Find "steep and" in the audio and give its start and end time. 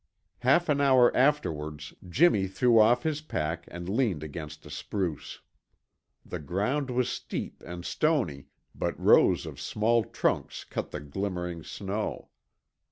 7.07-7.85